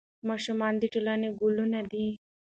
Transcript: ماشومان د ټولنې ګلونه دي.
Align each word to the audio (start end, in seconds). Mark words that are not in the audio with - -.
ماشومان 0.29 0.73
د 0.77 0.83
ټولنې 0.93 1.29
ګلونه 1.39 1.79
دي. 1.91 2.07